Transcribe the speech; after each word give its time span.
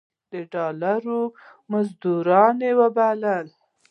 د 0.31 0.33
ډالرو 0.53 1.21
مزدورۍ 1.71 2.71
وبللې. 2.79 3.35